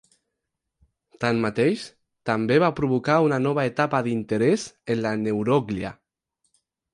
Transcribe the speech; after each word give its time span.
Tanmateix, 1.25 1.83
també 2.29 2.57
va 2.63 2.69
provocar 2.79 3.19
una 3.27 3.39
nova 3.47 3.67
etapa 3.73 4.01
d'interès 4.09 4.65
en 4.95 5.01
la 5.05 5.13
neuròglia. 5.27 5.95